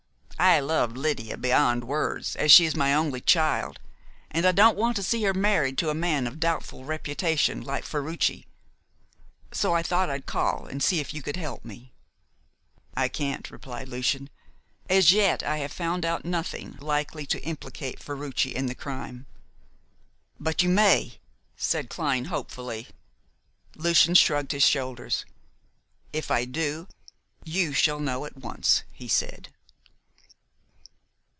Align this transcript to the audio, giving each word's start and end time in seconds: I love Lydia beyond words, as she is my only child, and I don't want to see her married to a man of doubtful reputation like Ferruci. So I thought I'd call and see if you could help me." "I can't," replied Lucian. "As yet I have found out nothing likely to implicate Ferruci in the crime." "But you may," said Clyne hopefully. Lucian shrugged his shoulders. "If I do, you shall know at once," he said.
I 0.43 0.59
love 0.59 0.93
Lydia 0.97 1.37
beyond 1.37 1.83
words, 1.83 2.35
as 2.35 2.51
she 2.51 2.65
is 2.65 2.75
my 2.75 2.95
only 2.95 3.21
child, 3.21 3.79
and 4.31 4.43
I 4.43 4.51
don't 4.51 4.75
want 4.75 4.95
to 4.95 5.03
see 5.03 5.21
her 5.21 5.35
married 5.35 5.77
to 5.77 5.91
a 5.91 5.95
man 5.95 6.25
of 6.25 6.39
doubtful 6.39 6.83
reputation 6.83 7.61
like 7.61 7.83
Ferruci. 7.83 8.47
So 9.51 9.75
I 9.75 9.83
thought 9.83 10.09
I'd 10.09 10.25
call 10.25 10.65
and 10.65 10.81
see 10.81 10.99
if 10.99 11.13
you 11.13 11.21
could 11.21 11.35
help 11.35 11.63
me." 11.63 11.93
"I 12.95 13.07
can't," 13.07 13.51
replied 13.51 13.87
Lucian. 13.87 14.31
"As 14.89 15.11
yet 15.13 15.43
I 15.43 15.57
have 15.59 15.71
found 15.71 16.05
out 16.05 16.25
nothing 16.25 16.75
likely 16.77 17.27
to 17.27 17.43
implicate 17.43 17.99
Ferruci 18.01 18.55
in 18.55 18.65
the 18.65 18.73
crime." 18.73 19.27
"But 20.39 20.63
you 20.63 20.69
may," 20.69 21.19
said 21.55 21.87
Clyne 21.87 22.25
hopefully. 22.29 22.87
Lucian 23.75 24.15
shrugged 24.15 24.53
his 24.53 24.65
shoulders. 24.65 25.23
"If 26.11 26.31
I 26.31 26.45
do, 26.45 26.87
you 27.45 27.73
shall 27.73 27.99
know 27.99 28.25
at 28.25 28.37
once," 28.37 28.81
he 28.91 29.07
said. 29.07 29.49